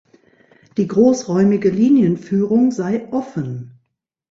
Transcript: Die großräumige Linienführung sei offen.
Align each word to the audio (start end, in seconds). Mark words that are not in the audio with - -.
Die 0.77 0.87
großräumige 0.87 1.69
Linienführung 1.69 2.71
sei 2.71 3.07
offen. 3.13 3.77